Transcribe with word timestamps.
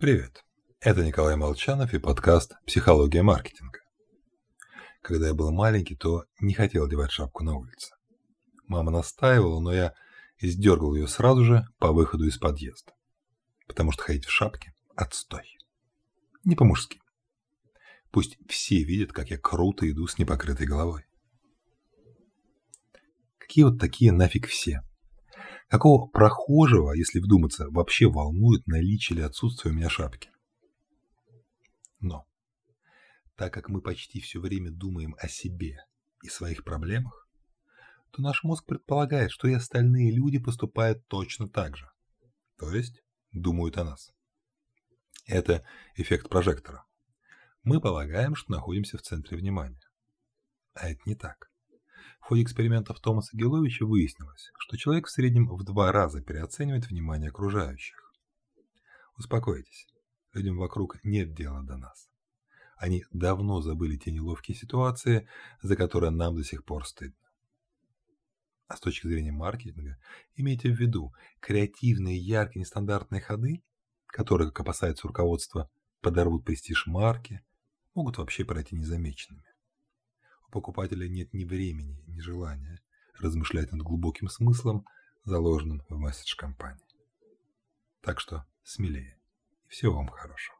Привет, 0.00 0.44
это 0.78 1.04
Николай 1.04 1.34
Молчанов 1.34 1.92
и 1.92 1.98
подкаст 1.98 2.54
«Психология 2.64 3.24
маркетинга». 3.24 3.80
Когда 5.02 5.26
я 5.26 5.34
был 5.34 5.50
маленький, 5.50 5.96
то 5.96 6.24
не 6.38 6.54
хотел 6.54 6.84
одевать 6.84 7.10
шапку 7.10 7.42
на 7.42 7.56
улице. 7.56 7.96
Мама 8.68 8.92
настаивала, 8.92 9.58
но 9.60 9.72
я 9.72 9.94
издергал 10.38 10.94
ее 10.94 11.08
сразу 11.08 11.42
же 11.42 11.66
по 11.78 11.90
выходу 11.90 12.28
из 12.28 12.38
подъезда. 12.38 12.92
Потому 13.66 13.90
что 13.90 14.04
ходить 14.04 14.24
в 14.24 14.30
шапке– 14.30 14.72
отстой. 14.94 15.58
Не 16.44 16.54
по-мужски. 16.54 17.00
Пусть 18.12 18.38
все 18.48 18.84
видят, 18.84 19.10
как 19.10 19.30
я 19.30 19.36
круто 19.36 19.90
иду 19.90 20.06
с 20.06 20.16
непокрытой 20.16 20.68
головой. 20.68 21.06
Какие 23.38 23.64
вот 23.64 23.80
такие 23.80 24.12
нафиг 24.12 24.46
все? 24.46 24.82
Какого 25.68 26.06
прохожего, 26.06 26.92
если 26.92 27.20
вдуматься, 27.20 27.68
вообще 27.68 28.08
волнует 28.08 28.66
наличие 28.66 29.18
или 29.18 29.24
отсутствие 29.24 29.72
у 29.72 29.76
меня 29.76 29.90
шапки? 29.90 30.30
Но, 32.00 32.26
так 33.36 33.52
как 33.52 33.68
мы 33.68 33.82
почти 33.82 34.20
все 34.20 34.40
время 34.40 34.70
думаем 34.70 35.14
о 35.18 35.28
себе 35.28 35.76
и 36.22 36.28
своих 36.28 36.64
проблемах, 36.64 37.28
то 38.12 38.22
наш 38.22 38.42
мозг 38.44 38.64
предполагает, 38.64 39.30
что 39.30 39.46
и 39.46 39.52
остальные 39.52 40.10
люди 40.12 40.38
поступают 40.38 41.06
точно 41.06 41.48
так 41.50 41.76
же. 41.76 41.90
То 42.58 42.74
есть, 42.74 43.02
думают 43.32 43.76
о 43.76 43.84
нас. 43.84 44.10
Это 45.26 45.66
эффект 45.96 46.30
прожектора. 46.30 46.86
Мы 47.62 47.82
полагаем, 47.82 48.34
что 48.34 48.52
находимся 48.52 48.96
в 48.96 49.02
центре 49.02 49.36
внимания. 49.36 49.82
А 50.72 50.88
это 50.88 51.00
не 51.04 51.14
так. 51.14 51.47
Ходе 52.28 52.42
экспериментов 52.42 53.00
Томаса 53.00 53.34
Геловича 53.34 53.86
выяснилось, 53.86 54.52
что 54.58 54.76
человек 54.76 55.06
в 55.06 55.10
среднем 55.10 55.48
в 55.48 55.64
два 55.64 55.92
раза 55.92 56.20
переоценивает 56.20 56.86
внимание 56.86 57.30
окружающих. 57.30 58.12
Успокойтесь, 59.16 59.86
людям 60.34 60.58
вокруг 60.58 61.02
нет 61.04 61.32
дела 61.32 61.62
до 61.62 61.78
нас. 61.78 62.10
Они 62.76 63.06
давно 63.12 63.62
забыли 63.62 63.96
те 63.96 64.12
неловкие 64.12 64.54
ситуации, 64.54 65.26
за 65.62 65.74
которые 65.74 66.10
нам 66.10 66.36
до 66.36 66.44
сих 66.44 66.66
пор 66.66 66.86
стыдно. 66.86 67.16
А 68.66 68.76
с 68.76 68.80
точки 68.80 69.06
зрения 69.06 69.32
маркетинга, 69.32 69.96
имейте 70.36 70.68
в 70.68 70.78
виду, 70.78 71.14
креативные, 71.40 72.18
яркие, 72.18 72.60
нестандартные 72.60 73.22
ходы, 73.22 73.62
которые, 74.06 74.48
как 74.48 74.60
опасается 74.60 75.08
руководство, 75.08 75.70
подорвут 76.02 76.44
престиж 76.44 76.86
марки, 76.86 77.40
могут 77.94 78.18
вообще 78.18 78.44
пройти 78.44 78.76
незамеченными. 78.76 79.48
У 80.48 80.50
покупателя 80.50 81.08
нет 81.08 81.32
ни 81.32 81.44
времени, 81.44 82.02
ни 82.06 82.20
желания 82.20 82.80
размышлять 83.18 83.72
над 83.72 83.82
глубоким 83.82 84.28
смыслом, 84.28 84.86
заложенным 85.24 85.82
в 85.88 85.98
месседж 85.98 86.36
компании. 86.36 86.84
Так 88.00 88.20
что 88.20 88.46
смелее. 88.62 89.18
И 89.66 89.70
всего 89.70 89.96
вам 89.96 90.08
хорошего. 90.08 90.57